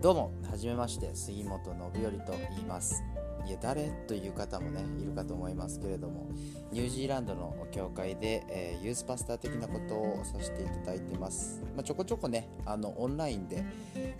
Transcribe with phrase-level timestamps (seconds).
[0.00, 3.04] どうも、はじめまして、杉本信頼と言います。
[3.46, 6.26] いや、誰という方もね、いるかと思いますけれども、
[6.72, 11.60] ニュージーランドの教会で、えー、ユースパスター的なことをさせていただいてます。
[11.76, 13.62] まあ、ちょこちょこね、あの、オンラインで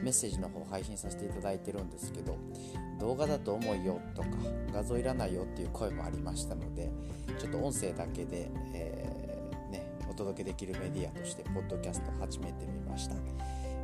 [0.03, 2.37] メッセージの方配信させていただいてるんですけど、
[3.01, 4.29] 動画だと重いよとか、
[4.75, 6.91] 画像いらないよっていう声もありましたので、
[7.39, 13.15] ちょっと音声だけで、えー、ね、お届けできるメディアとして、ポッドキャストを始めてみました。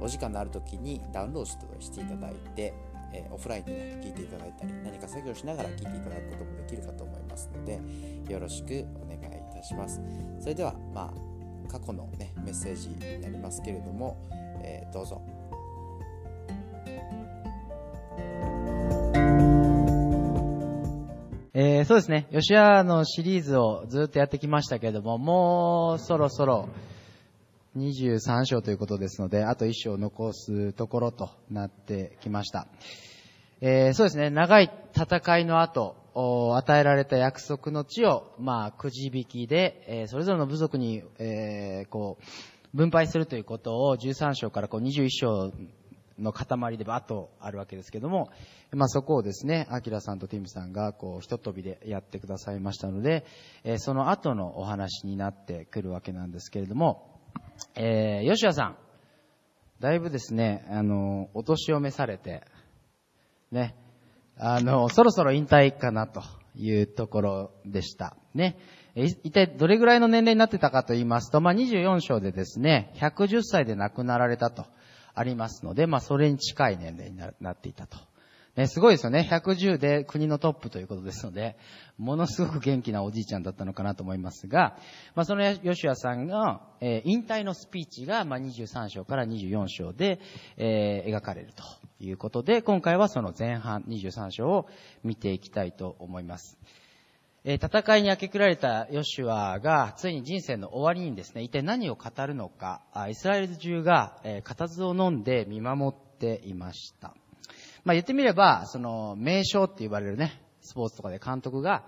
[0.01, 2.75] お時間のある時にダウンロードしていただいて、
[3.13, 7.81] えー、オフラインでね、聞いていただいたり、何か作業しながら聞いていただくこともできるかと思いますので、
[8.33, 10.01] よろしくお願いいたします。
[10.41, 14.17] それでは、まあ、過去のね、メッセージになりますけれども、
[14.63, 15.23] えー、どうぞ。
[21.59, 26.69] えー、そうですね、吉谷のシリーズをずっとやってきましたけれども、もうそろそろ、
[27.77, 32.67] 23章ということですので、あと1章残すところとなってきました。
[33.61, 45.53] えー、そうですね、長い戦いの後、与えられた約束の地を、まあ、くじ引きで、えー、それぞれの部族に、えー、こう、分配するということを13章からこう21章
[46.19, 48.31] の塊でバッとあるわけですけども、
[48.73, 53.27] まあ、そこをですね、アキラさんとティムさんがこう、ひと飛びでやってくださいましたので、
[53.65, 57.16] えー、その後のお話になってくるわけなんですけれども、
[57.75, 58.77] えー、吉谷さん、
[59.81, 62.45] だいぶですね、あの、お年を召されて、
[63.51, 63.75] ね、
[64.39, 66.23] あの、そろそろ引退かなと
[66.55, 68.17] いうところでした。
[68.35, 68.57] ね。
[68.95, 74.65] 一体どれぐらいの年齢になってたかと言いますと、まあ、24章でですね、110歳で亡くなられたと
[75.15, 77.99] ありますので、まあ、それに近い年齢になっていたと
[78.57, 79.29] ね、すごいですよね。
[79.31, 81.59] 110で国のトップということですので、
[81.99, 84.79] ものすごく元気なおじいちゃんだったのかなと思いますが、
[85.15, 90.21] まあ、その吉谷さんが、え、引退のスピーチが、ま、23章から24章で、
[90.57, 91.65] え、描かれると
[92.03, 94.67] いうことで、今回はその前半23章を
[95.05, 96.59] 見ていきたいと思います。
[97.45, 102.81] え、戦いに明け暮られたヨシュアが、ついに人生の終わりにですね、一体何を語るのか、
[103.11, 107.15] イスラエル中が、え、固唾を飲んで見守っていました。
[107.87, 111.85] まあ言ってみれば、その、名称って言われるね、スポーツとかで監督が、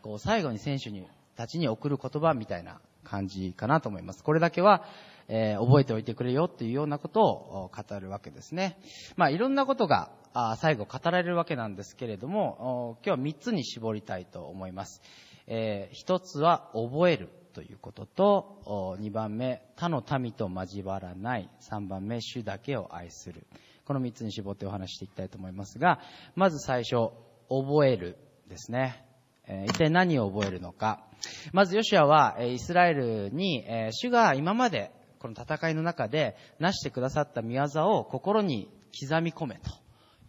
[0.00, 4.24] こう、最後に選手に、たちに送る言葉みたいな感じかなと思います。
[4.24, 4.82] これだけは、
[5.28, 8.78] えー、覚えておいてくれよっていうようなことを語るわけですね。
[9.16, 15.02] まあいろんなことが、あ最後語られるわけなんですけれども、今日は3つに絞りたいと思います。
[15.46, 23.46] えー、1つは覚えるということと、2番目、他の民と交わらない、3番目、主だけを愛する。
[23.92, 26.00] この3つに絞ってお話していきたいと思いますが、
[26.34, 27.10] まず最初、
[27.50, 28.16] 覚える
[28.48, 29.04] ですね。
[29.46, 31.04] え、一体何を覚えるのか。
[31.52, 39.70] まずヨシアは、え、イスラエルに、え、主が今までこの戦いの中で成してくださった見業を心に刻み込めと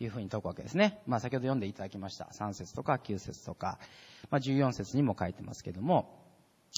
[0.04, 1.00] いうふうに説くわけですね。
[1.08, 2.30] まあ先ほど読んでいただきました。
[2.38, 3.80] 3節とか9節とか、
[4.30, 6.23] まあ14節にも書いてますけども、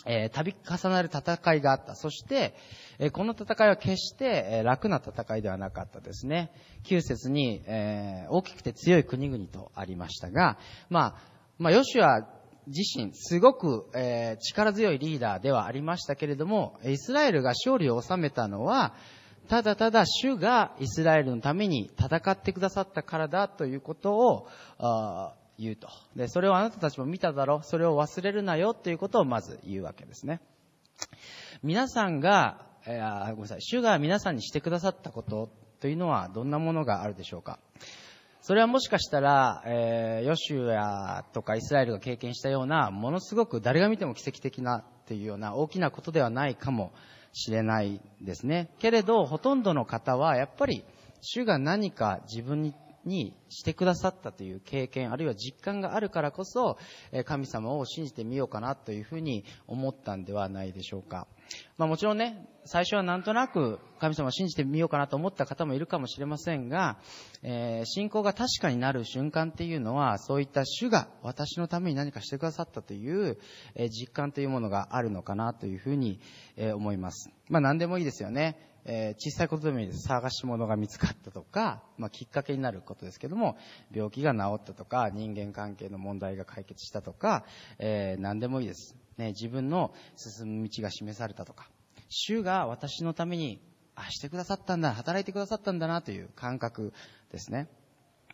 [0.05, 1.95] えー、度重なる戦いがあった。
[1.95, 2.55] そして、
[2.99, 6.51] えー、この戦いは決して、えー、楽な戦いではなかったですね。
[6.83, 10.57] 9節に、えー大きくて強い国々とありましたが、
[10.89, 11.15] まあ、
[11.57, 12.27] まあ、ヨシュア
[12.67, 18.93] 自身、すごく、えー力強いリーダーではありましたけれども、イスラエルが勝利を収めたのは、
[19.47, 24.47] ただただ主がイスラエルのために戦ってくださったからだということを、
[25.57, 25.87] 言うと。
[26.15, 27.59] で、それをあなたたちも見ただろう。
[27.63, 30.41] それを忘れるなよということをまず言うわけですね。
[31.63, 35.49] 皆さんが、えー、ごめんなさい、主が皆さんにしてくださったこと
[35.79, 37.59] というのはどんなものがあるでしょうか
[38.41, 46.93] それはもしかしたら、えー、ヨシュアとかイスラエルが経験したような、ものすごく誰が見ても奇跡的なっていうような大きなことではないかも
[47.33, 48.69] しれないですね。
[48.77, 50.85] けれど、ほとんどの方は、やっぱり、
[51.21, 56.77] 主が何か自分ににしてくださったという経験、あるいは実感があるからこそ、
[57.25, 61.27] 神様を信じてみようかなというふうに思ったんではないでしょうか。
[61.77, 66.97] まあもちろんね、最初はなんとなく神様を信じてみようかなと思った方もいるかもしれませんが、
[67.43, 73.37] えー、信仰が確かになる瞬間っていうのは、そういった主が私のために何かしてくださったという、
[73.75, 76.19] えー、実感というものがあるのかなというふうに、
[76.55, 77.29] えー、思います。
[77.49, 78.71] まあ何でもいいですよね。
[78.85, 80.07] え、小さいことでもいいです。
[80.07, 83.57] 探し物が見つかったとか、まあ、きっかけになることですけども、
[83.91, 87.45] 病気が治ったとか、人間関係の問題が解決したとか、
[87.79, 88.95] え、何でもいいです。
[89.17, 91.69] ね、自分の進む道が示されたとか、
[92.09, 93.61] 主が私のために、
[93.95, 96.93] あ、してくださったんだ、働いてくださったんだなという感覚
[97.31, 97.67] ですね。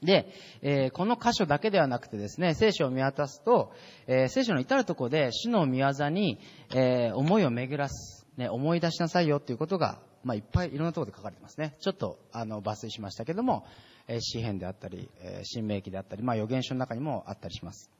[0.01, 0.33] で、
[0.63, 3.71] えー、この箇所だけではなくてですね、聖書を見渡すと、
[4.07, 6.39] えー、聖書の至るとこで主の御業に、
[6.73, 11.75] えー、思いを巡らすね、思い出しなさいよっていうことが、まあ、いっぱいいろんなとこで書かれてますね。
[11.79, 13.65] ちょっと、あの、抜粋しましたけども、
[14.07, 17.91] えー、詩篇であったり、えー、新明記であったり、まあ、予言書の中にもあったりします。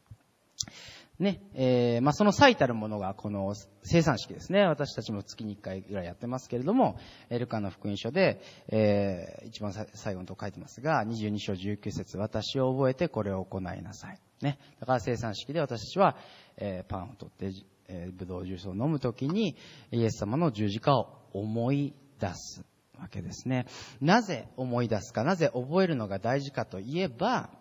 [1.22, 3.54] ね、えー、まあ、その最たるものがこの
[3.84, 4.64] 生産式ですね。
[4.66, 6.98] 私たちも月に1回ぐらいやってますけれども、
[7.30, 14.20] エルカの福音書で、えー、一番最後のとこ書いてますが、22章19節私を覚えてこれを行いなさい。
[14.42, 14.58] ね。
[14.80, 16.18] だから生産式で私たちは、
[16.58, 17.54] えー、パンを取って、
[17.88, 19.56] えー、ブドウジュースを飲むときに、
[19.92, 22.66] イエス様の十字架を思い出す
[23.00, 23.68] わけですね。
[24.02, 27.52] なぜ思い出すか、なぜ覚えるのが大事かといえば、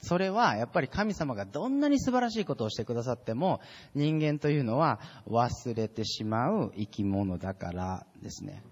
[0.00, 3.60] それはやっぱり神様がどんなに素晴らしいことをしてくださっても
[3.94, 4.98] 人間というのは
[5.28, 8.62] 忘れてしまう生き物だからですね。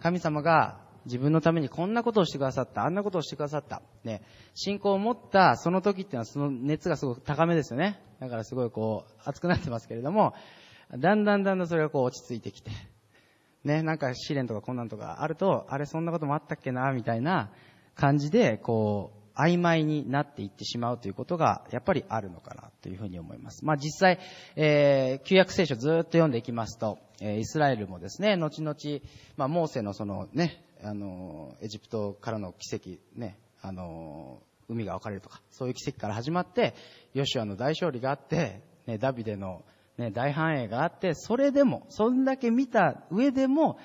[0.00, 3.82] 神様が自分のためにこんなことをしてくださった、あんなことをしてくださった。
[4.04, 4.22] ね、
[4.54, 8.00] 信仰を持ったその時っていうのはその熱がすごく高めですよね。
[8.20, 10.34] だからすごいこう熱くなってますけれども、
[10.96, 12.70] だんだんだんだんそれがこう落ち着いてきて、
[13.64, 17.50] ね、なんか試練とか困難とかあると、あれそんなこともあったっけな、みたいな
[17.94, 23.64] 感じで、こう、曖昧になっていってしまうということがやっぱりあるのかなというふうに思います。
[23.64, 24.18] まあ実際、
[24.56, 28.76] えー、旧約聖書ずっと読んでいきますと、えー、イスラエルもですね、後々、
[29.36, 36.74] まあモーセのそのね、あの、エジプトからの奇跡、ね、あの、海が分かれるとか、そういう奇跡から始まって、
[37.14, 39.62] ヨシュアの大勝利があって、ね、ダビデの、
[39.98, 43.78] ね、大繁栄があって、それでも、そんだけ見た上でも、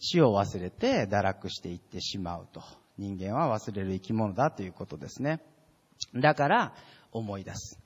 [0.00, 2.62] 死を忘れて堕落していってしまうと。
[3.00, 5.40] 人間は忘れる生き物だということですね。
[6.14, 6.74] だから
[7.12, 7.80] 思い出す。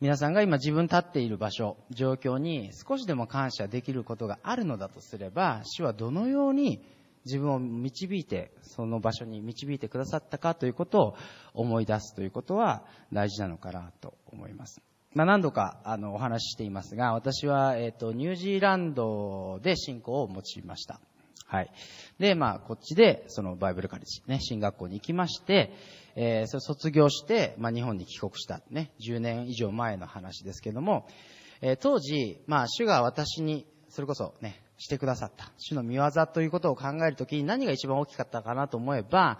[0.00, 6.82] 皆さんが今自分立っている場所、状況に少しでも感謝できることがあるのだとすれば、主はどのように
[7.26, 11.16] 自分を導いて、その場所に導いてくださったかということを
[11.52, 12.82] 思い出すということは
[13.12, 14.80] 大事なのかなと思います。
[15.12, 21.00] まあ、何度かあのお話ししていますが、私は、えっ、と、ニュージーランドで信仰を持ちました。
[21.46, 21.70] はい。
[22.18, 25.72] で、まあ、こっちで、そのバイブルカレッジ、ね、進学校に行きまして、
[26.16, 31.06] えー、それ卒業して、まあ、日本に帰国した、ね、10年以上前の話ですけども、
[31.60, 39.38] えー、当時、まあ、主が私に、それこそね、してくださった、主の見業ということを考えるときに何が一番大きかったかなと思えば、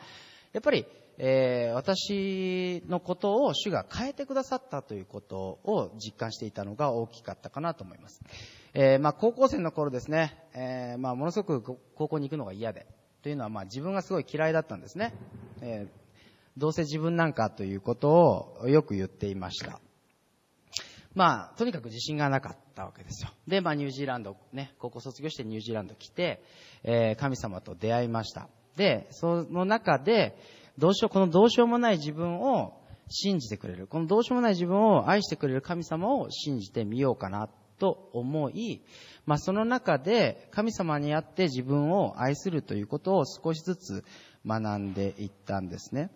[0.53, 0.87] やっぱり、
[1.19, 8.20] えー、私のことを主が変えてくださったということを実感していたのが大きかったかなと思います。
[8.78, 12.87] えー、まあ、高校生の頃ですね、えー、まあ、ものすごく高校に行くのが嫌で、
[13.23, 15.14] というのは、まあ、自分がすごい嫌いだったんですね。
[15.62, 15.88] えー、
[16.58, 19.81] どうせ自分なんかということをよく言っていました。
[21.14, 23.31] まあ、とにかく自信がなかったわけですよ。
[23.49, 26.43] で、まあ、ニュージーランド、ね、高校卒業してニュージーランド来て、
[26.84, 28.50] えー、神様と出会いました。
[28.76, 30.38] で、その中で、
[30.76, 32.75] どうしよう、このどうしようもない自分を
[33.08, 33.87] 信じてくれる。
[33.87, 38.82] このどうしようもない自分を愛してくれる神様を信じてみようかなと思い、
[39.25, 44.05] まあ、その中で神様にあって自分を愛するということを少しずつ
[44.46, 46.11] 学んでいったんですね。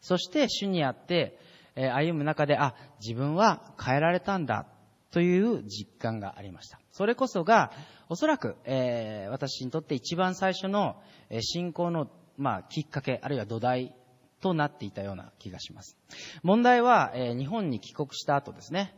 [0.00, 1.38] そして主にあって
[1.76, 4.66] え歩む中で、あ、自分は変えられたんだ
[5.10, 6.80] という実感がありました。
[6.90, 7.70] それこそが、
[8.08, 10.96] おそらく、えー、私にとって一番最初の
[11.28, 13.94] え信仰の、まあ、きっかけ、あるいは土台
[14.40, 15.96] となっていたような気がします。
[16.42, 18.94] 問題は、えー、日本に帰国した後ですね。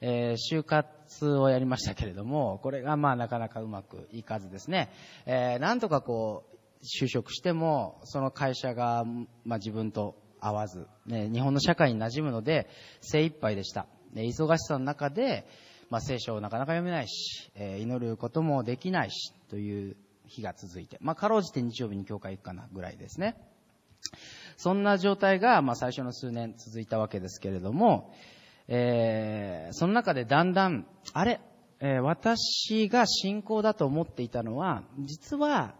[0.00, 0.88] えー、就活
[1.24, 4.90] をやりましたけれども、これがまあなかなかうまくいかずですね、
[5.26, 9.04] えー、なんとかこう、就職しても、その会社が、
[9.44, 12.68] まあ自分と合わず、ね、日本の社会に馴染むので
[13.00, 13.86] 精一杯でした。
[14.14, 15.46] で忙しさの中で、
[15.90, 19.96] まあ聖書をなかなか読めないし、えー、祈ることもできないし、という
[20.26, 23.36] 日が続いて、まあかろうじて日曜日に教会行くかなぐらいですね。
[24.56, 28.12] そんな状態が、まあ最初の数年続いたわけですけれども、
[28.68, 31.40] えー、その中でだんだん、あれ、
[31.80, 35.74] えー、私が信仰だと思っていたのは、実は、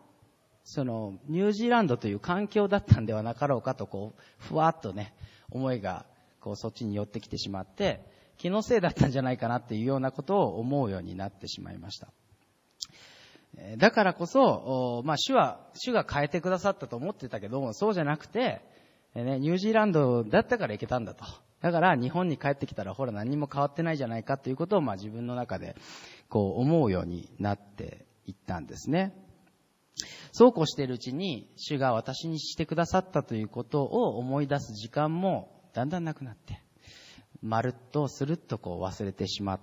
[0.64, 5.14] その、ニュージーランドという環境だったんではなかろうかと、こう、ふわっとね、
[5.50, 6.06] 思いが、
[6.40, 8.04] こう、そっちに寄ってきてしまって、
[8.36, 12.08] 気のせいだったんじゃないかなっていうようなことを思うようになってしまいました。
[13.76, 18.60] だからこそ、まあ、主は、主が変えてくださったと思ってたけども、そうじゃなくて、
[19.14, 21.24] ね、ニュージーランドだったから行けたんだと。
[21.60, 25.76] だから日本に帰ってきたらほら何も変わってないじゃないかということをまあ自分の中で
[26.28, 29.14] こう思うようになっていったんですね。
[30.32, 36.62] そうこうしているうちに主が私にしてくださったということを思い出す時間もだんだんなくなって、
[37.42, 39.60] まるっとするっとこう忘れてしまっ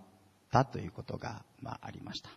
[0.51, 2.29] たということが、まあ、ありました。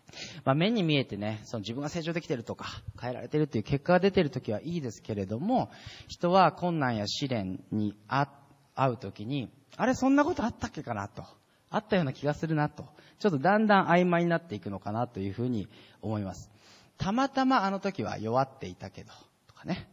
[0.44, 2.66] まあ、目に見えてね、その自分が成長できてるとか、
[3.00, 5.70] 変えられているという結果が出てるときはいいですけれども、
[6.08, 8.28] 人は困難や試練にあっ
[8.78, 11.24] 会う時に、あれそんなことあったっけかなと。
[11.70, 12.84] あったような気がするなと。
[13.18, 15.68] ちょっとだんだん曖昧になっていくのかなというふうに
[16.00, 16.50] 思います。
[16.96, 19.12] たまたまあの時は弱っていたけど、
[19.46, 19.88] とかね。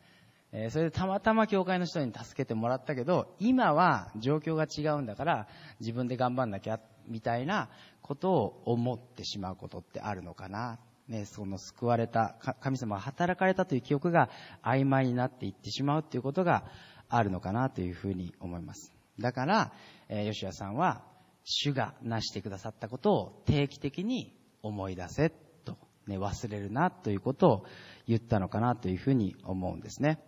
[0.51, 5.48] えー、それでたまたま教会の人に助けてもらったけど、今は状況が違うんだから、
[5.80, 7.70] 自分で頑張んなきゃ、みたいな
[8.01, 10.80] ことを思ってしまうことってあるのかな。
[11.08, 14.30] ね、その救われた、神様が働かれたという記憶が
[14.63, 16.63] 曖昧になっていってしまうということが
[17.09, 18.93] あるのかなというふうに思います。
[19.19, 19.74] だから、
[20.09, 21.03] えー、吉谷さんは、
[21.43, 25.29] 主が成してくださったことを定期的に思い出せ
[25.63, 27.65] と、ね、忘れるなということを
[28.07, 30.19] 言ったのかなというふうに思うんですね。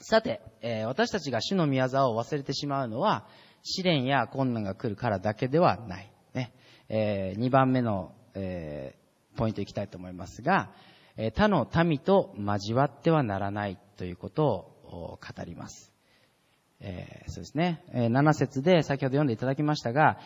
[0.00, 3.26] さて、えー、私たちが主の宮沢を忘れてしまうのは、
[3.62, 6.12] 試練や困難が来るからだけではない。
[6.34, 6.52] ね。
[6.88, 10.70] えー、2番目の、えー、ポイントいきたいと思いますが、
[11.16, 15.91] え他の民と交わってはならないということを語ります。
[16.82, 17.82] えそうですね。
[17.92, 20.18] え7節で先ほど読んでいただきましたが、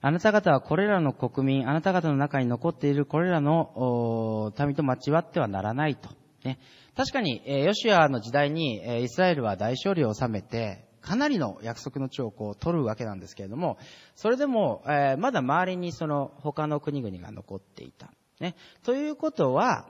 [0.00, 6.10] あなた方はこれらの国民、あなた方の中に残っているこれらの民と交わってはならないと。
[6.44, 6.58] ね、
[6.94, 13.78] 確かに、えー、ヨシアの時代に、え、イスラエルは大勝利を収めて、かなりの約束の地をこう取るわけなんですけれども、
[14.14, 18.10] それでも、え、まだ周りにその他の国々が残っていた。
[18.40, 18.56] ね。
[18.82, 19.88] ということは、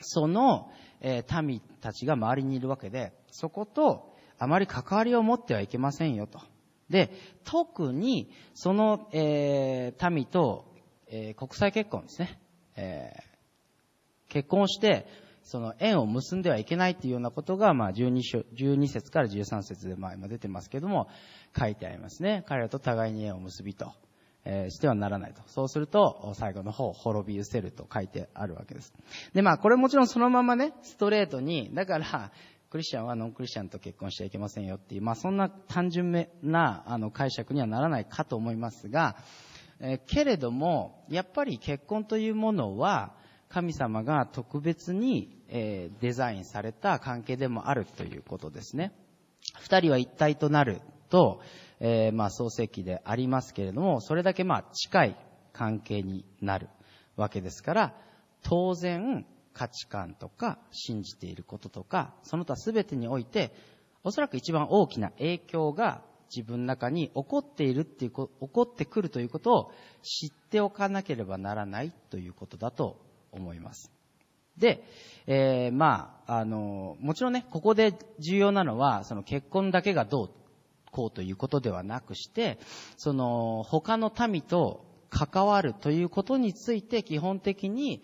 [0.00, 4.11] その、え、民たちが周りにいるわけで、そこと
[4.42, 6.40] あまり関わりを持ってはいけませんよと。
[6.90, 7.12] で、
[7.44, 10.66] 特に、その、えー、民と、
[11.06, 12.40] えー、国際結婚ですね。
[12.74, 15.06] えー、結婚して、
[15.44, 21.06] その縁を結んではいけないというようなことが、まあ12章、12節から13節で、まあ今出てますけども、
[21.56, 22.42] 書いてありますね。
[22.48, 23.92] 彼らと互いに縁を結びと、
[24.44, 25.42] えー、してはならないと。
[25.46, 28.92] そうすると、最後の方、滅び失せると書いてあるわけです。
[29.34, 32.32] で、まあこれもちろんそのままね、ストレートに、だから、
[32.72, 36.10] クリスチャンはノンクリスチャンと結婚しちゃいけませんよっていう、まあそんな単純
[36.42, 39.16] なあの解釈にはならないかと思いますが、
[39.78, 43.14] え、けれども、やっぱり結婚というものは、
[43.50, 48.94] 神様が特別に、え、デザインされた関係でもあるということですね。
[49.60, 51.42] 二人は一体となると、
[51.78, 55.16] えー、まあ創世記でありますけれども、それだけまあ近い
[55.52, 56.70] 関係になる
[57.16, 57.94] わけですから、
[58.42, 63.52] 当然価値観とか信じていることとか、その他全てにおいて、
[64.04, 66.02] おそらく一番大きな影響が
[66.34, 72.98] 自分の中に起こっているっていうこ起こってくるということを知っておかなければならないということだと
[73.32, 73.92] 思います。
[74.56, 74.84] で、
[75.26, 80.30] えー、まあ、あの、もちろんね、ここで重要なのは、その結婚だけがどう
[80.90, 82.58] こうということではなくして、
[82.96, 88.02] その、他の民と関わるということについて基本的に、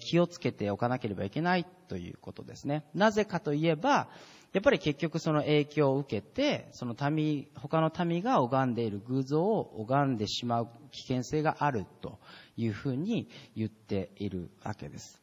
[0.00, 2.84] 気をつけておかなければいけないということですね。
[2.92, 4.08] なぜかといえば、
[4.52, 12.18] やっぱり結局その影響を受けて、その民、他の民が拝んでいる偶像を拝んでしまう危険性があると
[12.56, 15.22] いうふうに言っているわけです。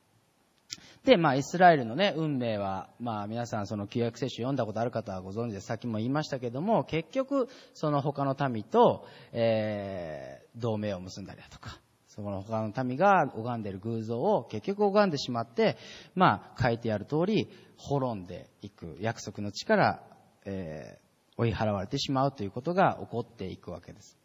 [1.04, 15.78] で、まあ、イスラエルのね、運命は、まあ、皆さんその旧約聖書読んだことある方はご存知で、さっきも言いましたけども、結局、その他の民と、えー、同盟を結んだりだとか、その他の民が拝んでいる偶像を結局拝んでしまって、
[16.16, 20.04] まあ、書いてある通り、滅んでいく、約束の地から、
[20.46, 24.17] えー、追い払われてしまうということが起こっていくわけです。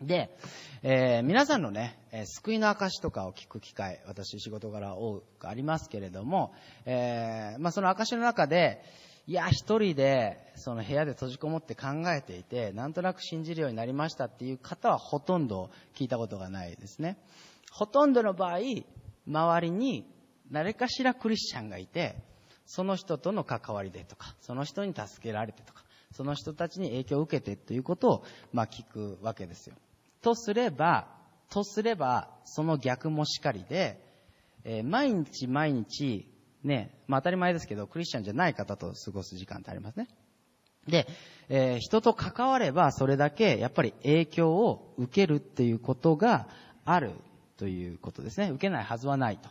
[0.00, 0.30] で、
[0.82, 6.52] えー、皆さんのね、え、救いの証とかを聞く機会、私仕事柄多くありますけれども、
[6.84, 8.82] えー、まあその証の中で、
[9.26, 17.16] いや、一人で、その部屋で閉じこもって考えていて、なんとなく信じるようになりましたっていう方はほとんど聞いたことがないですね。
[17.72, 18.58] ほとんどの場合、
[19.26, 20.06] 周りに
[20.52, 22.16] 誰かしらクリスチャンがいて、
[22.66, 29.74] その人との関わりでとか、その人に助けられてとか、その人たちに影響を受けてということを、まあ聞くわけですよ。
[30.26, 31.06] とすれば、
[31.50, 34.02] とすれば、その逆もしかりで、
[34.64, 36.26] えー、毎日毎日、
[36.64, 40.08] ね、まあ当たり前ですけど、クリスチャンじゃない方と過ごす時間ってありますね。
[40.88, 41.06] で、
[41.48, 46.48] えー、人と関わればそれだけやっぱり影響を受けるっていうことが
[46.84, 47.12] ある
[47.56, 48.50] ということですね。
[48.50, 49.48] 受けないはずはないと。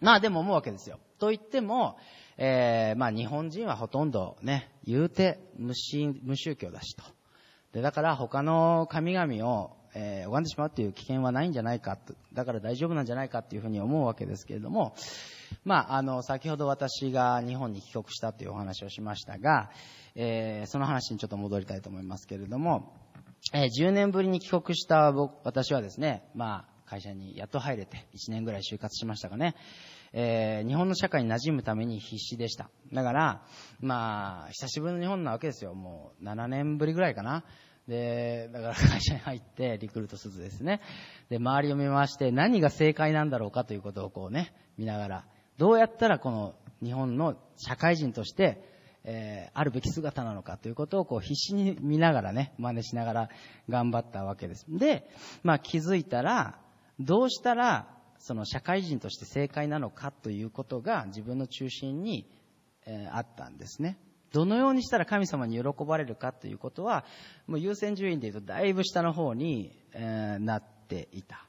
[0.00, 0.98] まあでも思うわけですよ。
[1.20, 1.98] と言っても、
[2.36, 5.72] えー、まあ日本人はほとんどね、言うて無
[6.24, 7.17] 無宗教だしと。
[7.72, 14.94] で、だから他の神々を、えー、拝んでしまうっていう危険はないんじゃないかと、だから大丈夫なんじゃないかっていうふうに思うわけですけれども、
[15.64, 19.70] まあ、あの、先ほど私が日本に帰国したというお話をしましたが、
[20.14, 22.92] えー、その話にちょっと戻りたいと思いますけれども、
[23.52, 29.54] えー、10年ぶりに帰国した僕、私はですね、まあ、会社にやっと入れて、1年ぐらい就活しましたがね、
[30.12, 32.70] えー、日本の社会に馴染むために必死でした。
[32.92, 33.42] だから、
[33.80, 35.74] まあ、久しぶりの日本なわけですよ。
[35.74, 37.44] もう7年ぶりぐらいかな。
[37.88, 40.80] で、だから会社に入って、リクルートスーツですね。
[41.30, 45.24] で、周りを見回して、何が正解なんだろうかということをこうね、見ながら、
[45.56, 48.62] どうやったらこの日本の社会人として、
[49.04, 53.28] えー、あるべき姿なのかということをこう必死に見ながらね、真似しながら
[53.68, 54.66] 頑張ったわけです。
[54.68, 55.08] で、
[55.42, 56.58] まあ気づいたら、
[57.00, 62.26] どうしたらその社会人として正解なのかということが自分の中心に、
[62.86, 63.98] え、あったんですね。
[64.32, 67.04] どのようにしたら神様に喜ばれるかということは、
[67.46, 71.46] もう優先順位で言うとだいぶ下の方に、えー、なっていた。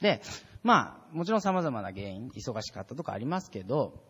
[0.00, 0.22] で、
[0.62, 4.02] まあ、もちろん様々な原因、忙しかったとかありますけど、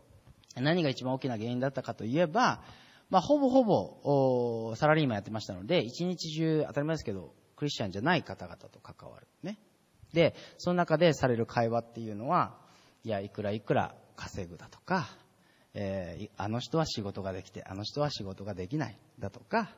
[0.56, 2.62] 何が一番大きな原因だったかといえば、
[3.10, 9.26] まあ、ほぼほぼ、サラリーマンやってましたので、一日中、当たり前ですけど、クリスチャンじゃない方々と関わる。
[9.42, 9.58] ね。
[10.12, 12.54] で、その中でされる会話っていうのは、
[13.04, 15.08] いや、いくらいくら稼ぐだとか、
[15.74, 19.70] えー、あの人は仕事ができて、あの人は仕事ができないだとか、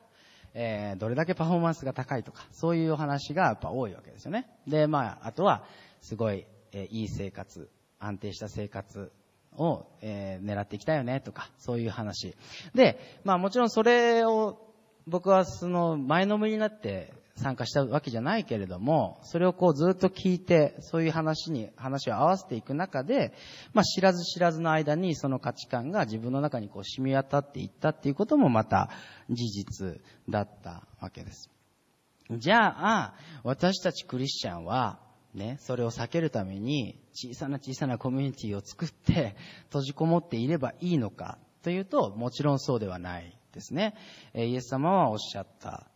[0.53, 4.47] えー、どれだけパフォーマンスが高いとか、そういうお話がやっぱ多いわけですよね。
[4.67, 5.63] で、まあ、あとは、
[6.01, 7.69] すごい、えー、いい生活、
[7.99, 9.11] 安定した生活
[9.55, 12.35] を、えー、狙っていきたいよねとか、そういう話。
[12.73, 14.73] で、まあもちろんそれを
[15.07, 23.33] 僕はその前のめりになって参加したわけじゃないけれども、それをこうずっと聞いて、そういう話に、話を合わせていく中で、
[23.73, 28.89] まあ知らず知らずの間にその価値観が自分の中にこう染み渡っていったっていうこともまた
[29.29, 31.49] 事実だったわけです。
[32.31, 34.99] じゃあ、私たちクリスチャンは、
[35.33, 43.95] ね、それを避けるために小さな小さなコミュニティを作って閉じこもっていればいいのかというと、もちろんそうではないですね。
[44.33, 45.90] イエス様はおっしゃった。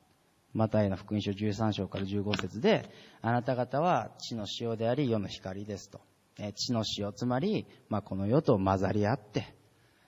[0.55, 2.89] マタイの福音書13章から15節で、
[3.21, 5.99] あなた方は地の塩であり世の光ですと。
[6.39, 9.53] え地の塩、つまり、まあ、この世と混ざり合って、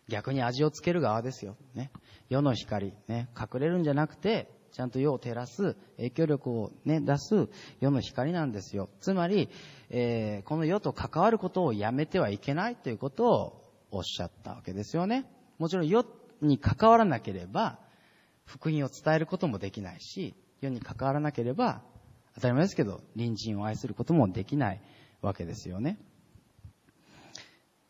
[0.08, 1.58] 逆に味をつける側ですよ。
[1.76, 1.92] ね。
[2.30, 3.28] 世の光、ね。
[3.38, 7.50] 隠れるんじゃなくて、ちゃんと世を照らす、影響力をね、出す
[7.82, 8.88] 世の光なんですよ。
[9.02, 9.50] つまり、
[9.90, 15.26] えー、この世と関わることをやめてはいけないということをおっしゃったわけですよね。
[15.58, 16.06] もちろん世
[16.42, 17.80] に関わらなければ、
[18.48, 21.82] 福音を伝えることもできないし、世に関わらなければ、
[22.34, 24.82] 当たり前ですけど、隣人を愛することもできない
[25.22, 26.00] わけですよね。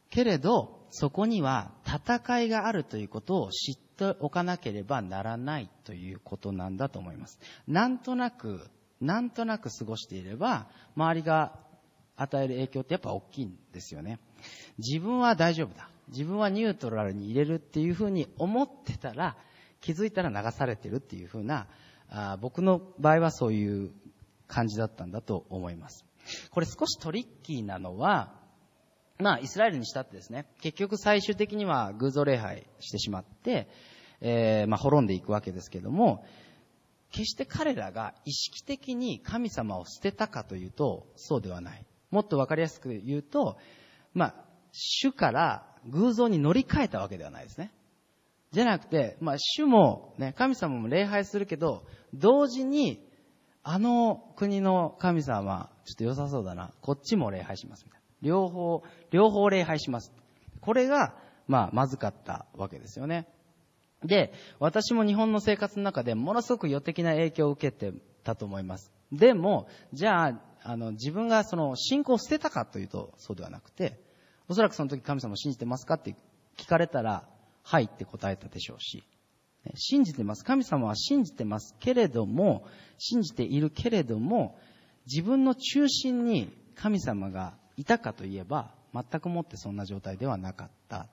[0.09, 7.39] けれど、そこには戦いがあるということを知っておかなければならないということなんだと思います。
[7.67, 8.67] なんとなく、
[8.99, 11.59] なんとなく過ごしていれば、周りが
[12.15, 14.19] 与える影響ってやっぱ大きいんですよね。
[14.79, 15.89] 自分は大丈夫だ。
[16.09, 19.37] 自分はニュートラルに入れるっていうふうに思ってたら、
[19.81, 21.67] 気づいたら流されてるっていうふうな、
[22.09, 23.91] あ僕の場合はそういう
[24.47, 26.05] 感じだったんだと思います。
[26.51, 28.33] これ少しトリッキーなのは、
[29.19, 33.67] まあ、イスラエルにしたってですね、結局最終的には偶像礼拝してしまって、
[34.21, 36.25] えー、まあ、滅んでいくわけですけども、
[37.11, 41.85] 決して彼らが意識的に神様を捨てたかというと、そうではない。
[42.11, 43.57] もっとわかりやすく言うと、
[44.13, 44.35] まあ、
[44.71, 47.71] 主から偶像に乗り換えたわけではないですね。
[48.51, 51.83] じゃなくて、まあ、主も、ね、神様も礼拝するけど、
[52.13, 53.05] 同時に、
[53.63, 57.83] あの国の神様、ちょっと良さそうだな、こっちも礼拝します。
[57.85, 58.05] みたいな。
[58.21, 60.13] 両方、両方礼拝します。
[60.61, 61.15] これが、
[61.47, 63.27] まあ、まずかったわけですよね。
[64.03, 68.91] で、私も日本の生活の中でものすごく予的な影響を受けてたと思います。
[69.11, 73.99] でも、じゃあ、あの、自分がその信仰を捨てたかというと、そうではなくて、
[74.49, 76.15] おそらくその時神様を信じてますかって
[76.57, 77.27] 聞かれたら、
[77.69, 79.03] はいって答えたでしょうし、
[79.75, 80.45] 信じてます。
[80.45, 82.65] 神様は信じてますけれども、
[82.97, 84.57] 信じているけれども、
[85.05, 91.07] 自分の中心に神様がいたかといえば、全くもってそんな状態ではなかった。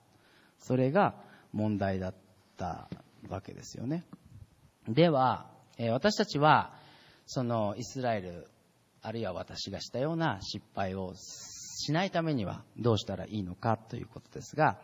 [0.59, 1.15] それが
[1.51, 2.15] 問題だっ
[2.55, 2.87] た
[3.27, 4.05] わけですよね。
[4.87, 5.47] では、
[5.91, 6.73] 私たちは、
[7.25, 8.47] そのイスラエル、
[9.01, 14.79] あるいは私がしたような失敗をしないためにはどうしたらいいのかということですが、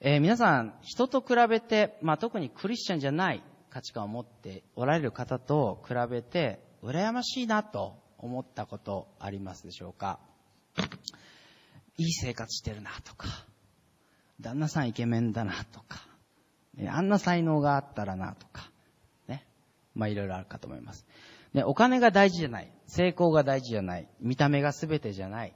[0.00, 10.18] えー、皆さん、人と比べて、まあ、特にクリスチャンじゃない価値観を持っておられる方と比べて、羨ましいなと思ったことありますでしょうか？
[11.96, 13.28] いい生活してるなとか、
[14.40, 16.06] 旦那さんイケメンだなとか、
[16.88, 18.70] あんな才能があったらなとか、
[19.28, 19.46] ね。
[19.94, 21.06] まあいろいろあるかと思います。
[21.54, 22.70] ね、お金が大事じゃない。
[22.86, 24.06] 成功が大事じゃない。
[24.20, 25.54] 見た目が全てじゃない。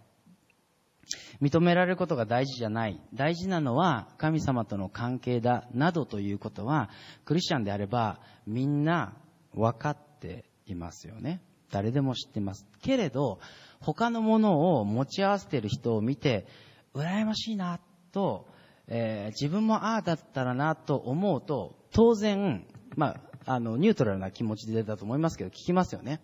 [1.40, 3.01] 認められることが大事じゃない。
[3.14, 5.68] 大事なのは神様との関係だ。
[5.73, 6.90] などということは、
[7.25, 9.14] クリスチャンであればみんな
[9.55, 11.42] 分かっていますよね。
[11.70, 12.66] 誰でも知ってます。
[12.83, 13.38] けれど、
[13.81, 16.46] 他のものを持ち合わせている人を見て、
[16.94, 17.81] 羨ましいな
[18.12, 18.49] と、
[18.88, 26.20] えー、自分もああだったらなと思うと、当然、まあ、あの、ニュートラルな気持ちでだと思いますけど、聞きますよね。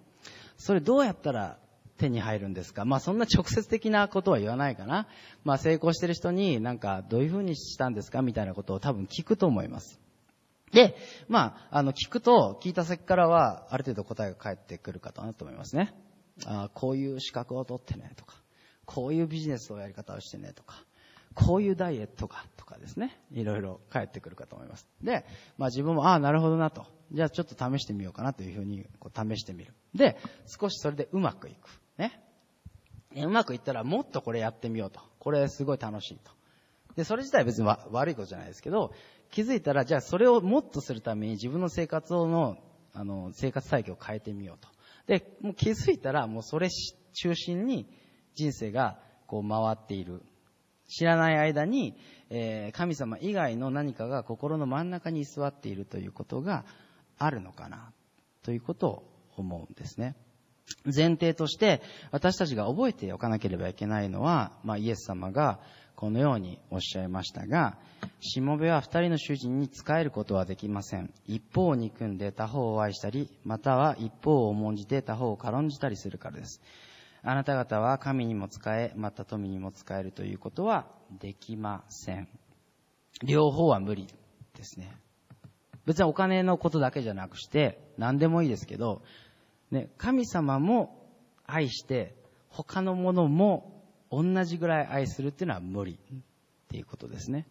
[0.58, 1.58] それどうやったら
[1.98, 2.84] 手に入るんですか？
[2.84, 5.06] まあそんな直接的なことは言わないかな。
[5.44, 8.22] まあ成功してる人になんかどういうふうにしたんですか？
[8.22, 10.00] みたいなことを多分聞くと思います。
[10.72, 10.96] で、
[11.28, 15.94] まあ、あの、聞くと、聞いた先からは、ある程度答えが返ってくるかなと思いますね。
[16.44, 18.34] あこういう資格を取ってね、とか、
[18.84, 20.74] こういうビジネスのやり方をしてね、とか、
[21.34, 23.16] こういうダイエットか、とかですね。
[23.30, 24.88] いろいろ返ってくるかと思います。
[25.02, 25.24] で、
[25.56, 26.84] まあ自分も、ああ、なるほどなと。
[27.12, 29.72] じゃあちょっと試してみようかなというふうに、こう試してみる。
[29.94, 31.68] で、少しそれでうまくいく。
[31.98, 32.20] ね。
[33.14, 35.00] うまくいったらもっとこれやってみようと。
[35.18, 36.32] これすごい楽しいと。
[36.96, 38.92] で、それ自体別に悪いことじゃないですけど、
[39.30, 42.56] 気づいたら、じゃあそれをもっとするために自分の生活をの、
[42.94, 44.68] あの、生活体系を変えてみようと。
[45.06, 46.68] で、もう気づいたら、もうそれ
[47.12, 47.86] 中心に
[48.34, 50.22] 人生がこう回っている。
[50.88, 51.98] 知らない間に、
[52.30, 56.64] えー、神様以外の何かが心の真ん中に居座っているということが
[57.18, 57.92] あるのかな、
[58.42, 59.02] ということを
[59.36, 60.14] 思うんですね。
[60.84, 65.60] 前提として私たちが覚えておかなければいけないのは、まあ、イエス様が
[65.96, 67.78] このようにおっしゃいましたが、
[68.20, 71.12] しもべは二人の主人に仕えることはできません。
[71.26, 76.60] 一方を憎んで他方を愛したり、または一方を重んじて他方を軽んじたりするからです。
[77.22, 80.86] あなた方は神にも仕え、また富にも仕えるということは
[81.18, 82.28] できません。
[83.24, 84.06] 両方は無理
[84.54, 84.94] ですね。
[85.86, 89.02] 別にお金のことだけじゃなくして、何でもいいですけど、
[89.70, 91.08] ね、神様も
[91.44, 92.14] 愛して、
[92.48, 95.96] 他のものも同じぐらい愛するっていうのは無理っ
[96.68, 97.46] ていうことですね。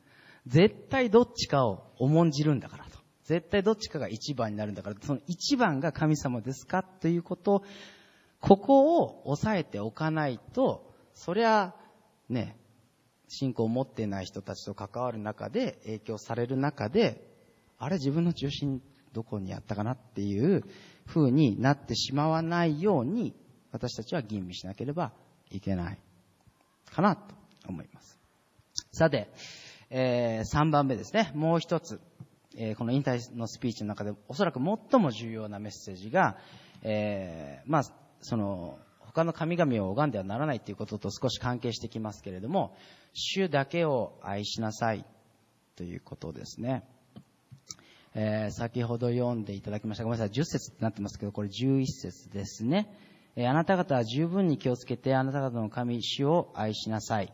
[0.48, 2.98] 絶対どっちかを重んじるんだからと。
[3.24, 7.64] 絶対どっちかが一番になるんだから、その一番が神様ですかということ
[8.40, 11.74] ここを押さえておかないと、そりゃ、
[12.30, 12.56] ね、
[13.28, 17.28] 信仰を持ってない人たちと関わる中で、影響される中で、
[17.80, 20.64] あれ自分の中心どこにあったかなっていう
[21.08, 23.34] 風になってしまわないように、
[23.72, 25.12] 私たちは吟味しなければ
[25.52, 26.00] いけない。
[26.92, 27.36] かなと
[27.68, 28.20] 思います。
[28.92, 29.30] さて、
[29.90, 31.32] えー、3番目ですね。
[31.36, 32.00] もう一つ、
[32.58, 36.38] えー、この引退のスピーチの中でおそらく最も重要なメッセージが、
[36.84, 37.84] えー、まあ、
[38.22, 42.76] その、他の神々を拝んではならないということと少し関係してきますけれども、
[43.14, 45.06] 主だけを愛しなさい
[45.76, 46.84] ということですね。
[48.18, 50.06] えー、先ほど読んでいただきました。
[50.06, 52.90] ごめんなさい、10節ってなってますけど、これ11節ですね。
[53.36, 57.34] えーあなた方は十分に気をつけて、あなた方の神、主を愛しなさい。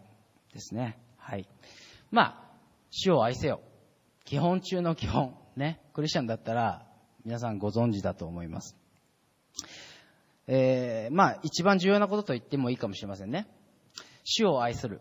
[0.54, 0.98] ですね。
[1.17, 1.48] はい。
[2.10, 2.52] まあ、
[2.89, 3.62] 主を愛せよ。
[4.26, 5.36] 基本中の基本。
[5.56, 5.80] ね。
[5.94, 6.86] クリスチャンだったら、
[7.26, 8.76] 皆さんご存知だと思います。
[10.48, 13.48] えー、まあ、一番重要なことと言ってもいいかもしれませんね。
[14.24, 15.00] 主を愛する。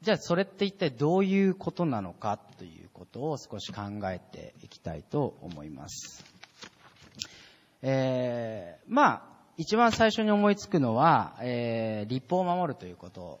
[0.00, 6.24] じゃあ、それって一体どういうことなのかということを少し考えていきたいと思います。
[7.82, 9.22] えー、まあ、
[9.58, 13.40] 一番最初に思いつくのは、えー、立法を守るということ。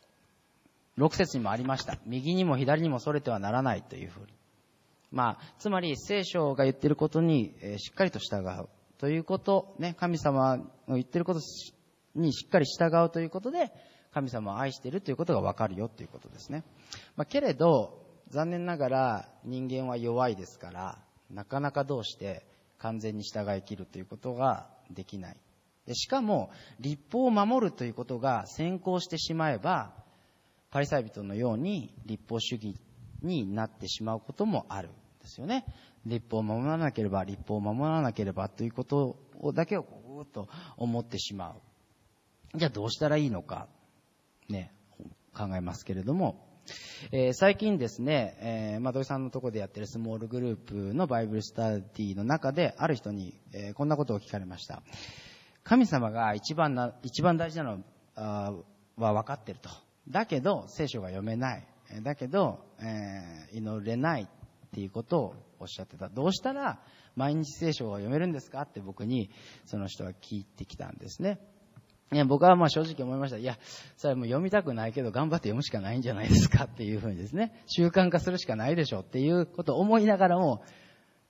[0.98, 1.98] 6節にもありました。
[2.06, 4.26] 右にも左にもそれてはならないというふうに。
[5.10, 10.56] まあ、つまり聖書が言ってることに、えー、しっかりと従うということ、ね、神様
[10.88, 11.40] の言ってること
[12.14, 13.72] にしっかり従うということで、
[14.12, 16.62] 神様を愛しているということがわかるよということですね。
[17.16, 20.98] まあ、けれど、残念ながら人間は弱いですから、
[21.30, 22.46] なかなかどうして
[22.78, 25.36] 完全に従い切るということができない。
[25.86, 29.92] でしかも、立法を守るということが先行してしまえば、
[30.70, 32.76] パリサイ人のように立法主義
[33.22, 35.64] になってしまうこともあるんですよね。
[36.06, 41.54] 立法を守らなければ、立法を守らなければということをだけをぐーっと思ってしまう。
[42.58, 43.68] じゃあどうしたらいいのか、
[44.48, 44.72] ね、
[45.34, 46.46] 考えますけれども、
[47.12, 54.82] えー、最近ですね、えー、まあ、土井さんのところでやってるスモールグループのバイブルスタディの中で、ある人に、えー、こんなことを聞かれました。
[55.62, 57.78] 神様が一番な、一番大事なの
[58.16, 59.70] は分かってると。
[60.08, 61.66] だけど、聖書が読めない。
[62.02, 64.26] だけど、えー、祈れないっ
[64.70, 66.08] ていうことをおっしゃってた。
[66.08, 66.80] どうしたら
[67.16, 69.30] 毎日聖書が読めるんですかって僕に
[69.64, 71.38] その人は聞いてきたんですね。
[72.12, 73.38] いや僕はまあ正直思いました。
[73.38, 73.58] いや、
[73.96, 80.62] それはもう読みたくないけど頑張って読むしかないんじゃないですかっていうふうにですね、習慣化するしかないでしょっていうことを思いながらも、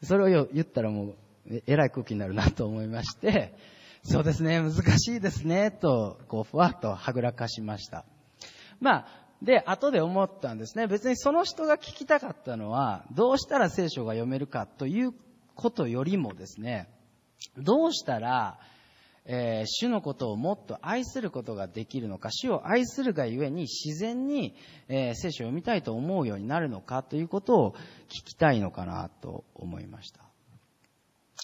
[0.02, 3.54] それを言ったらもう、えらい空気になるなと思いまして、
[4.02, 8.04] そうですね、難しいですね、と、こう、ふわっとはぐらかしました。
[8.80, 9.06] まあ、
[9.42, 10.86] で、後で思ったんですね。
[10.86, 15.12] 別にその人が聞きたかったのは、どうしたら聖書が読めるかという
[15.54, 16.88] ことよりもですね、
[17.56, 18.58] どうしたら、
[19.26, 24.54] えー、主のことをもっと愛することができるのか、主を愛するがゆえに自然に、
[24.88, 27.72] えー、聖書を読みたいと思うようになるのかということを
[28.08, 30.20] 聞きたいのかなと思いました。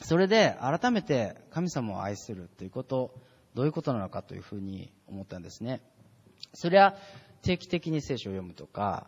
[0.03, 3.15] それで改めて神様を愛するということ、
[3.55, 5.81] どういうことなのかというふうに思ったんですね。
[6.55, 6.97] それは
[7.43, 9.07] 定期的に聖書を読むとか、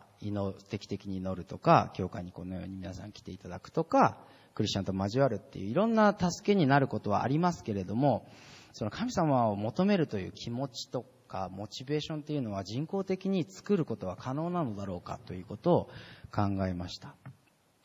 [0.69, 4.17] 定期的に祈るとか、教会にこのように皆さん来ていただくとか、
[4.55, 8.27] クリスチャンと交わるっていういろんな助けになることはありますけれども、
[8.73, 15.89] その神様を求めるという気持ちとか、モチベーションっていうのは人工的に作ることは可能なのだろうかということを
[16.31, 17.15] 考えました。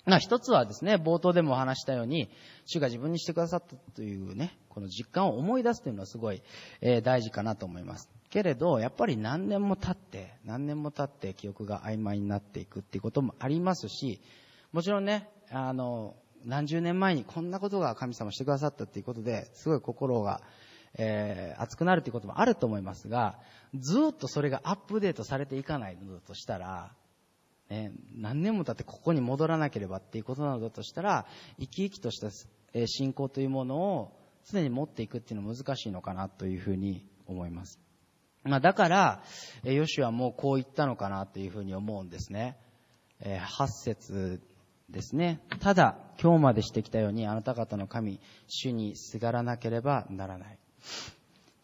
[0.06, 2.30] まあ一つはですね、冒頭でもお話したように、
[2.64, 6.42] 主が自分にしてくださったというね、この実感を思い出すというのはすごい、
[6.80, 8.08] えー、大事かなと思います。
[8.30, 14.20] けれど、やっぱり何年も経って、何年も経って記憶が曖昧になっていくっていうこともありますし、
[14.72, 20.40] もちろんね、あの、何十年前にこんなことが神様してくださったっていうことで、すごい心が、
[20.94, 23.38] えー、熱くなるっていうこともあると思いますが、
[23.74, 26.92] ずっとそれがアップデートされていかないのだとしたら、
[27.70, 31.26] ね、何年も経ってここに戻らなければっていうことなのだとしたら、
[31.58, 32.30] 生き生きとした
[32.86, 34.18] 信仰というものを
[34.50, 37.78] 常に持っていくっていうのは難しいのかなというふうに思います。
[38.44, 39.22] まあ、だから、
[39.64, 42.56] ヨシュはもうこう言ったのかなというふうに思うんですね。
[43.20, 44.40] え8節
[44.88, 45.40] ですね。
[45.60, 50.58] ただ、今日までしてきたように、あなた方の神、主にすがらなければならない。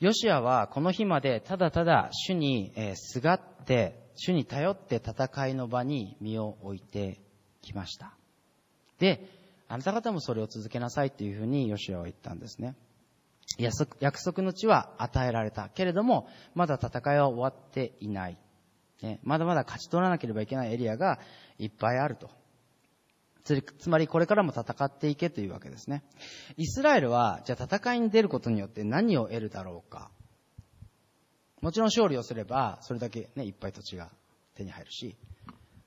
[0.00, 7.20] ヨシアはこの日までただただ主にすがって、主に頼って戦いの場に身を置いて
[7.62, 8.14] きました。
[8.98, 9.26] で、
[9.66, 12.74] あなた方もそれを続けなさいというふうにヨシアは言ったんですね。
[14.00, 15.68] 約束の地は与えられた。
[15.68, 18.38] けれども、まだ戦いは終わっていない。
[19.02, 21.18] ね、まだまだ勝ち取らなければいけないエリアが
[21.58, 22.30] いっぱいあると。
[23.44, 26.02] つまりこれからも戦っていけというわけですね。
[26.56, 30.10] イスラエルは、じゃあ戦いに出ることによって何を得るだろうか。
[31.60, 34.10] もちろん勝利をすれば、それだけね、いっぱい土地が
[34.54, 35.16] 手に入るし、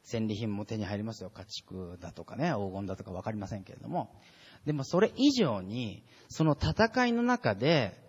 [0.03, 1.31] 戦利品も手に入りますよ。
[1.31, 4.15] 家畜だとかね、黄金だとかわかりませんけれども。
[4.65, 8.05] でもそれ以上に、その戦いの中で、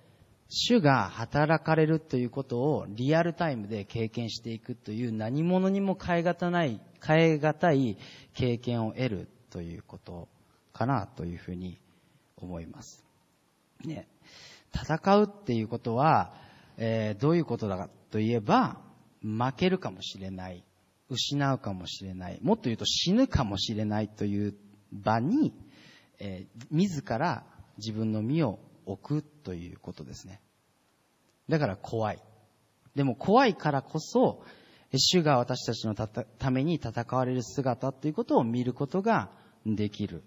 [0.49, 7.99] 主が働かれるということをリアルタイムで経験していくという何者にも変え難ない、変え難い
[8.35, 10.29] 経験を得るということ
[10.73, 11.79] かなというふうに
[12.37, 13.05] 思います。
[13.85, 14.07] ね、
[14.75, 16.35] 戦うっていうことは、
[16.77, 18.81] えー、どういうことだかといえば、
[19.23, 20.65] 負けるかもしれない、
[21.09, 24.55] 失うかもしれない、もっと言うと死ぬかもしれないという
[24.93, 25.53] 場に、
[26.19, 27.45] えー、自ら
[27.79, 30.41] 自分の身を置くということですね。
[31.49, 32.23] だから怖い。
[32.95, 34.43] でも怖いからこそ、
[34.93, 39.31] 主が私たちのために戦われる姿ということを見ることが
[39.67, 40.23] できる。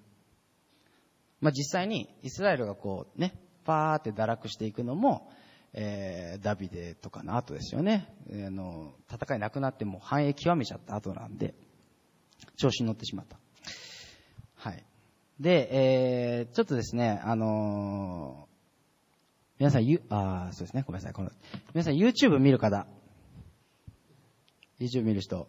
[1.40, 5.32] まあ、実際にイスラエルがこうね、パーって堕落していくのも、
[5.74, 8.14] えー、ダビデとかの後ですよね。
[8.32, 11.56] あの、戦いなくなっても繁栄極めちゃった後なんで、
[12.58, 13.40] 調子に乗ってしまった。
[14.56, 14.84] はい。
[15.40, 18.52] で、えー、ちょっとですね、あのー、
[19.60, 21.14] 皆さん、ゆ、あそうですね、ごめんなさい。
[21.14, 21.32] この、
[21.74, 22.86] 皆さん YouTube 見る方、
[24.82, 25.48] YouTube 見る人、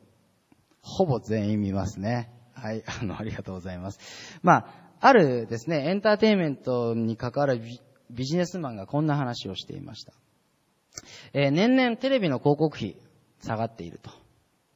[0.83, 2.31] ほぼ全員見ますね。
[2.53, 3.99] はい、 あの、ありがとうございます。
[4.43, 4.67] まあ、
[5.01, 7.61] あるですね、エンターテインメントに関わる
[8.11, 10.13] ビジネスマンがこんな話をしていました。
[11.33, 12.97] えー、年々テレビの広告費
[13.41, 14.11] 下がっていると。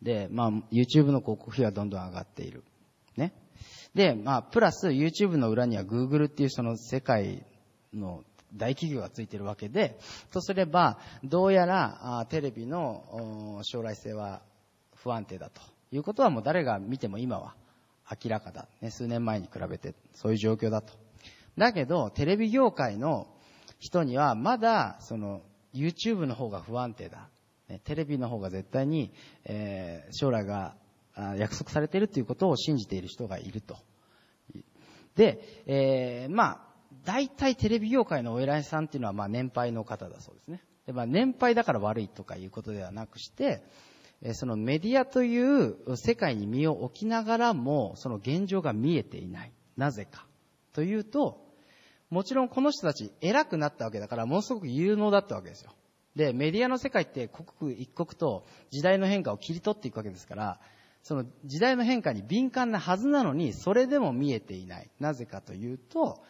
[0.01, 2.64] で、まあ、YouTube の広告費はどんどん上がっている。
[3.16, 3.35] ね。
[3.95, 7.45] で、まあ、プラス YouTube の裏には Google っていうその世界
[7.92, 8.25] の
[8.57, 9.99] 大企業がついてるわけで、
[10.31, 14.42] とすれば、どうやらテレビの将来性は
[14.95, 15.61] 不安定だと
[15.92, 17.55] いうことはもう誰が見ても今は
[18.11, 18.69] 明らかだ。
[18.81, 20.92] ね、数年前に比べてそういう状況だと。
[21.57, 23.27] だけど、テレビ業界の
[23.79, 25.42] 人にはまだその
[25.75, 27.29] YouTube の方が不安定だ。
[27.85, 29.12] テレビの方が絶対に、
[29.45, 30.77] えー、将来が
[31.37, 33.77] 約束されているということを信じている人がいると。
[35.16, 36.65] で、えー、まあ、
[37.07, 40.62] 大体テレビ業界のお偉いさんっていうのはまあ年配の方だそうですね。
[40.87, 43.62] でまあ、年配だから悪いとかいうことではなくして、
[44.35, 49.53] そのメディアという世界に身を置きながらも、その現状が見えていない。
[49.77, 50.27] なぜか。
[50.73, 51.45] というと、
[52.09, 55.73] もちろんこの人たち偉くなったわけだから、ものすごく有能だったわけですよ。
[56.14, 60.61] で、メディアの世界って刻一刻と時代の変化を切り取っていくわけですから、
[61.03, 64.90] その時代の変化に敏感なはずなのに、それでも見えていない。
[64.99, 66.23] なぜかというと、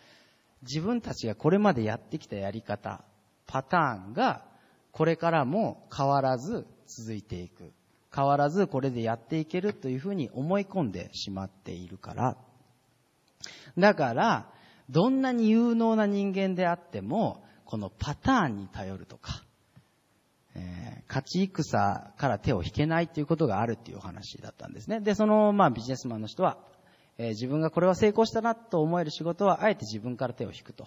[0.62, 3.04] 自分たちがこれまでやってきたやり方、
[3.46, 4.44] パターンが、
[4.92, 7.72] これからも変わらず続いていく。
[8.14, 12.36] 変わらずこれでやっていけるというふうに思い込んでしまっているから。
[13.76, 14.50] だから、
[14.88, 19.42] どんなに有能な人間であっても、このパターンに頼るとか、
[20.54, 25.00] えー、勝ち戦から手を引けないということがあるっていうお話だったんですね。
[25.00, 26.58] で、その、まあ、ビジネスマンの人は、
[27.18, 30.86] え自分がこれは成功したなと思える仕事は、あえて自分から手を引くと。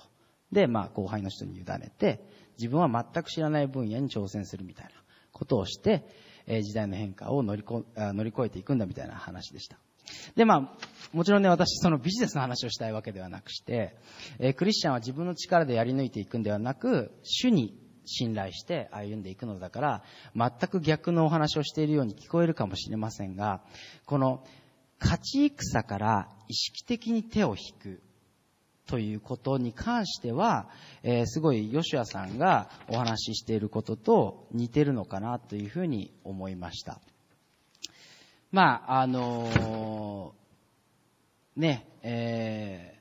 [0.52, 2.24] で、まあ、後輩の人に委ねて、
[2.58, 4.92] 自分は全く知らない分野に挑戦するみたいな
[5.32, 6.06] ことをして、
[6.48, 9.78] え時代の変化を乗りこ乗り越えていくんだみたいな話でした。
[10.36, 10.78] で、まあ、
[11.14, 13.96] もちろんね、私、そのビジネスの話をしたいわけではなくして、
[14.40, 20.04] えクリスチャンは自分の力でやり抜いていくんではなく、主に信頼して歩んでいくのだから、
[20.36, 23.62] 全く逆のお話をしているように聞こえるかもしれませんが、
[24.06, 24.44] この、
[25.00, 28.02] 勝ち戦から意識的に手を引く
[28.88, 30.68] ということに関しては、
[31.04, 37.00] えーすごいヨシアさんがお話ししていることと似てるのかなというふうに思いました。
[38.52, 42.99] まあ、あのーね、え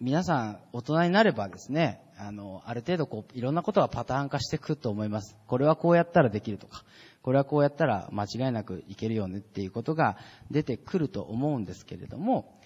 [0.00, 5.36] 皆さん大人になればですね、あの、ある程度こう、いろんなことがパターン化していくと思います。
[5.46, 6.84] これはこうやったらできるとか、
[7.22, 10.16] これはこうやったら間違いなくいけるよねっていうことが
[10.50, 12.58] 出てくると思うんですけれども、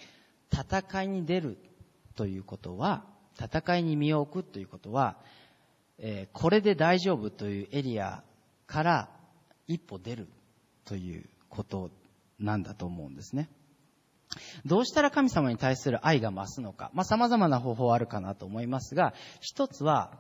[0.53, 1.59] 戦いに出る
[2.17, 3.05] ということは、
[3.39, 5.17] 戦いに身を置くということは、
[5.99, 8.23] えーこれで大丈夫というエリア
[8.67, 9.09] から
[9.67, 10.29] 一歩出る
[10.85, 11.91] ということ
[12.39, 13.49] なんだと思うんですね。
[14.67, 16.91] どうしたら神様に対する愛が増すのか。
[16.95, 20.13] まあ、様々な方法あるかなと思いますが、一つは、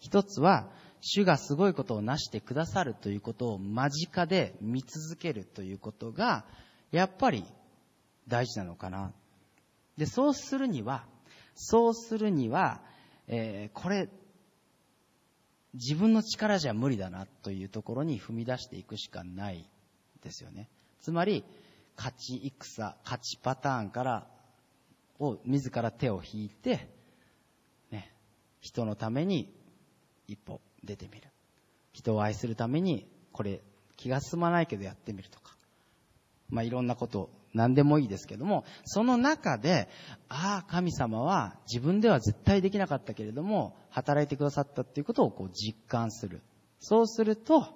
[0.00, 0.68] 一つは、
[1.00, 6.44] 主がすごいことをなしてくださるということを間近で見続けるということが、
[6.90, 7.44] やっぱり
[8.26, 9.12] 大事なのかな。
[9.96, 11.04] で、そうするには、
[11.54, 12.80] そうするには、
[13.26, 14.08] えーこれ、
[15.74, 19.68] 自分の力じゃ無理だなというところに踏み出していくしかない
[20.22, 20.68] ですよね。
[21.00, 21.44] つまり、
[21.98, 24.26] 勝ち戦、勝ちパターンから、
[25.18, 26.88] を自ら手を引いて、
[27.90, 28.14] ね、
[28.60, 29.52] 人のために
[30.28, 31.28] 一歩出てみる。
[31.92, 33.60] 人を愛するために、これ
[33.96, 35.56] 気が進まないけどやってみるとか。
[36.48, 39.88] まあ、いろんなこと、何でもいいですけども、その中で、
[40.28, 46.42] ああ、神様は自分では絶対できなかったけれども、働いてくださったっていうことをこう実感する。
[46.78, 47.66] そうすると、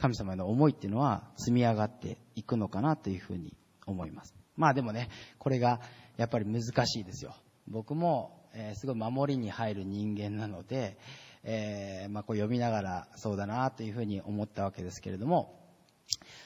[0.00, 3.54] 神様への思いっていうのは積み上がっていくのかなというふうに
[3.86, 4.34] 思います。
[4.56, 5.80] まあでもね、これが
[6.16, 7.34] やっぱり難しいですよ。
[7.68, 10.98] 僕も、えーすごい守りに入る人間なので、
[11.44, 15.60] えーまあこう読みながらそうだなというふうに思ったわけですけれども、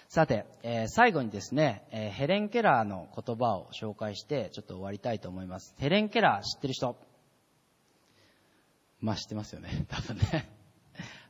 [0.08, 5.74] さて、えー最後にですね、えヘレン・ケラーの言葉を紹介してちょっと終わりたいと思います。
[5.78, 6.96] ヘレン・ケラー知ってる人？
[9.00, 10.50] まあ知ってますよね、多分ね。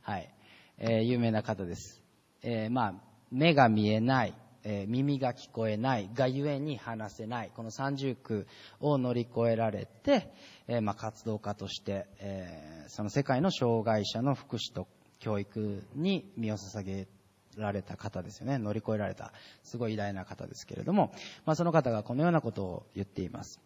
[0.01, 0.33] はい。
[0.77, 2.04] えー有名な方です。
[2.47, 2.93] えーまあ、
[3.31, 8.47] 目が見えない、えー耳が聞こえないがゆえに話せない、この三重苦
[8.79, 10.31] を乗り越えられて、
[10.67, 14.87] えーまあ、活動家として、えその世界の障害者の福祉と
[15.19, 17.07] 教育に身を捧げ
[17.57, 18.59] られた方ですよね。
[18.59, 21.11] 乗り越えられた、すごい偉大な方ですけれども、
[21.45, 23.59] まあ、その方がこのようなことを言っています。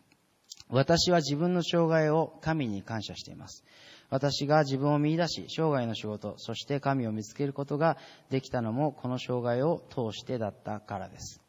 [0.69, 3.63] 私は自分の障害を神に感謝しています。
[4.09, 7.97] 私が自分を見出し、生涯の仕事、そして神を見つけることが
[8.29, 11.41] できたのも、この障害を通してだったからです。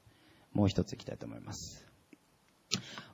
[0.52, 1.86] もう一ついきたいと思います。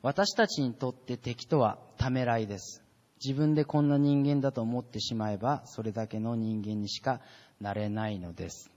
[0.02, 2.82] 私たちにとって敵とはためらいです。
[3.24, 7.20] 自分でこんな人間だと思ってしまえば、それだけの人間にしか
[7.61, 8.70] なれないのです。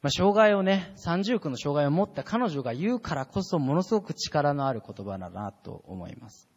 [0.00, 6.48] まあ、障害をね、三重苦の障害を持った彼女が言うからこそものすごく力のある言葉だなと思います。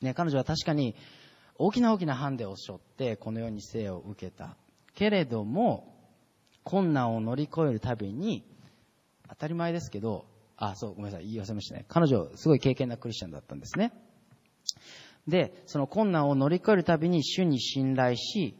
[0.00, 0.94] ね、彼女は確かに
[1.56, 4.56] 大きな大きなハンデを背負ってこの世に生を受けた。
[4.94, 5.94] けれども、
[6.62, 8.44] 困難を乗り越えるたびに、
[9.28, 11.84] 当たり前ですけど、あ、そう、ごめんなさい、言い忘れましたね。
[11.88, 13.92] 彼女、すごい経験なクリスチャンだったんですね。
[15.26, 18.56] で、その困難を乗り越えるたびに主に信頼し、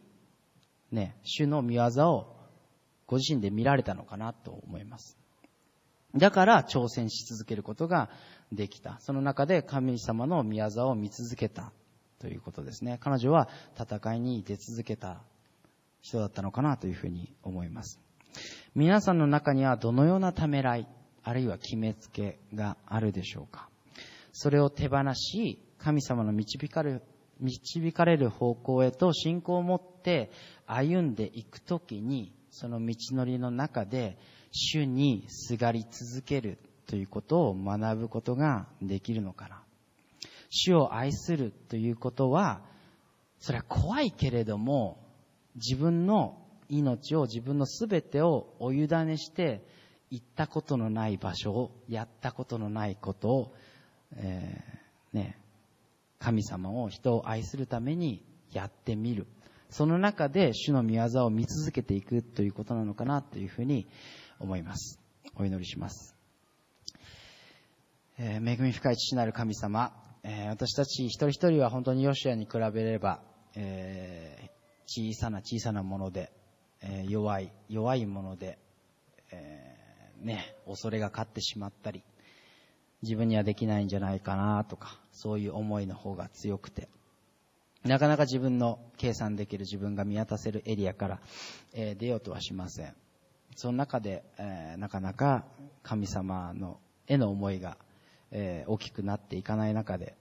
[0.91, 2.37] ね、主の見業を
[3.07, 5.19] ご自身で見られたのかなと思います。
[6.17, 8.09] だから挑戦し続けることが
[8.53, 8.99] できた。
[9.01, 11.73] その中で神様の見業を見続けた
[12.25, 12.97] ということですね。
[13.03, 15.21] 彼女は戦いに出続けた
[16.01, 18.01] 人だったのかなというふうに思います。
[18.75, 20.89] 皆さんの中にはどのようなためらい、
[21.23, 23.69] あるいは決めつけがあるでしょうか？
[24.33, 27.03] それを手放し、神様の導かれる、
[27.41, 30.31] 導かれる方向へと信仰を持って
[30.67, 34.17] 歩んでいくときに、その道のりの中で、
[34.51, 39.64] 主にすがり続けるということを学ぶことができるのかな。
[40.57, 42.63] 主を愛するということは、
[43.41, 45.05] それは怖いけれども、
[45.57, 46.39] 自分の
[46.69, 49.67] 命を、自分のすべてをお委ねして、
[50.11, 53.55] 行ったことのない場所を、やったことのないことを、
[54.17, 55.39] えーね、
[56.21, 59.27] 神様を人を愛するためにやってみる。
[59.71, 63.89] その中で主の御業を見続けていくということなのかなというふうに
[64.39, 65.01] 思います。
[65.35, 66.15] お祈りします。
[68.19, 73.21] えー恵み深い父なる神様、えー私たち一人一人は本当にヨシアに比べれば、
[73.55, 74.55] えー
[74.87, 76.31] 小さな小さなもので、
[76.83, 78.59] えー弱い、弱いもので、
[79.31, 79.77] え
[80.21, 82.03] ね、恐れが勝ってしまったり、
[83.03, 86.89] 自分にはできないんじゃないかなとか、そういう思いの方が強くて、
[87.83, 91.21] なかなか自分の計算できる自分が見渡せるエリアから、
[91.73, 92.95] え出ようとはしません。
[93.57, 95.45] その中で、えなかなか
[95.83, 97.77] 神様のへの思いが、
[98.35, 100.17] えー大きくなっていかない中で、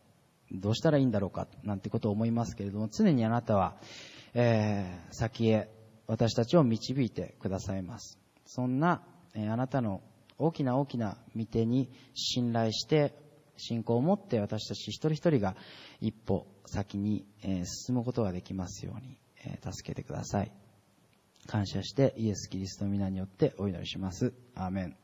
[0.52, 3.76] どうしたらいいんだろうか、なんてことを思いますけれども、常にあなたは、
[4.34, 5.70] えー先へ
[6.08, 8.20] 私たちを導いてくださいます。
[8.46, 9.02] そんな、
[9.34, 10.02] えーあなたの
[10.38, 13.14] 大きな大きな御手に信頼して、
[13.58, 15.56] 信仰を持って私たち一人一人が
[16.02, 20.52] 一歩先に、え進むことができますように、え助けてください。
[21.46, 24.34] 感謝してイエス・キリストの皆によってお祈りします。
[24.56, 25.03] アーメン。